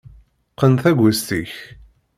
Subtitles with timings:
[0.51, 1.53] Qqen taggest-ik.